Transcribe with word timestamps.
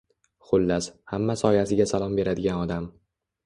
Xullas, 0.51 0.87
hamma 1.11 1.37
soyasiga 1.43 1.89
salom 1.95 2.19
beradigan 2.23 2.67
odam! 2.67 2.93